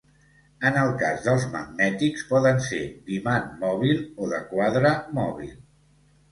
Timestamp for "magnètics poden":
1.51-2.63